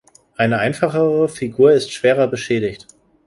Die 0.39 0.51
einfachere 0.51 1.29
Figur 1.29 1.73
ist 1.73 1.93
schwerer 1.93 2.27
beschädigt. 2.27 2.87